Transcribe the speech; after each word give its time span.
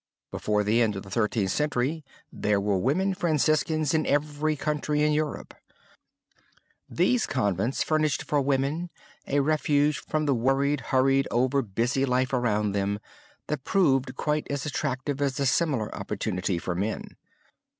Before 0.31 0.63
the 0.63 0.81
end 0.81 0.95
of 0.95 1.03
the 1.03 1.11
Thirteenth 1.11 1.51
Century 1.51 2.03
there 2.33 2.59
were 2.59 2.79
women 2.79 3.13
Franciscans 3.13 3.93
in 3.93 4.07
every 4.07 4.55
country 4.55 5.03
in 5.03 5.11
Europe. 5.13 5.53
These 6.89 7.27
convents 7.27 7.83
furnished 7.83 8.23
for 8.23 8.41
women 8.41 8.89
a 9.27 9.41
refuge 9.41 9.99
from 9.99 10.25
the 10.25 10.33
worried, 10.33 10.81
hurried, 10.89 11.27
over 11.29 11.61
busy 11.61 12.03
life 12.03 12.33
around 12.33 12.71
them 12.71 12.97
that 13.45 13.63
proved 13.63 14.15
quite 14.15 14.47
as 14.49 14.65
attractive 14.65 15.21
as 15.21 15.37
the 15.37 15.45
similar 15.45 15.93
opportunity 15.93 16.57
for 16.57 16.73
the 16.73 16.79
men. 16.81 17.15